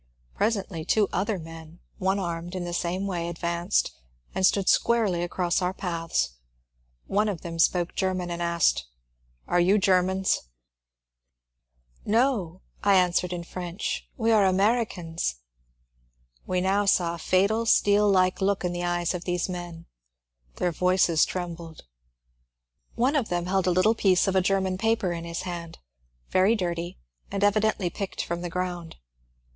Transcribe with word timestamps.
Presently 0.33 0.83
two 0.83 1.07
other 1.13 1.37
men, 1.37 1.77
one 1.99 2.17
armed 2.17 2.55
in 2.55 2.63
the 2.63 2.73
same 2.73 3.05
way, 3.05 3.29
ad 3.29 3.37
vanced 3.37 3.91
and 4.33 4.43
stood 4.43 4.67
squarely 4.67 5.21
across 5.21 5.61
our 5.61 5.75
path. 5.75 6.29
One 7.05 7.29
of 7.29 7.41
them 7.41 7.59
spoke 7.59 7.93
German 7.93 8.31
and 8.31 8.41
asked, 8.41 8.79
^' 8.79 8.81
Are 9.47 9.59
you 9.59 9.77
Germans?" 9.77 10.39
234 12.07 12.11
MONCURE 12.15 12.31
DANIEL 12.33 12.45
CONWAY 12.47 12.59
^* 12.59 12.59
No/' 12.59 12.61
I 12.99 13.05
answered 13.05 13.31
in 13.31 13.43
French, 13.43 14.07
*^ 14.13 14.13
we 14.17 14.31
are 14.31 14.43
Americans." 14.43 15.35
We 16.47 16.61
now 16.61 16.85
saw 16.85 17.13
a 17.13 17.19
fatal 17.19 17.67
steel 17.67 18.09
like 18.09 18.41
look 18.41 18.65
in 18.65 18.73
the 18.73 18.83
eyes 18.83 19.13
of 19.13 19.25
these 19.25 19.47
men; 19.47 19.85
their 20.55 20.71
voices 20.71 21.25
trembled. 21.25 21.83
One 22.95 23.15
of 23.15 23.29
them 23.29 23.45
held 23.45 23.67
a 23.67 23.69
little 23.69 23.93
piece 23.93 24.27
of 24.27 24.35
a 24.35 24.41
German 24.41 24.79
paper 24.79 25.11
in 25.11 25.25
his 25.25 25.41
hand, 25.43 25.77
very 26.31 26.55
dirty, 26.55 26.97
and 27.29 27.43
evidently 27.43 27.91
picked 27.91 28.23
from 28.25 28.41
the 28.41 28.49
ground. 28.49 28.95